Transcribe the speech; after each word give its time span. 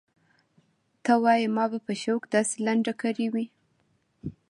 ته 1.03 1.13
وايې 1.23 1.47
ما 1.55 1.65
به 1.71 1.79
په 1.87 1.93
شوق 2.03 2.21
داسې 2.35 2.55
لنډه 2.67 2.93
کړې 3.01 3.27
وي. 3.33 3.45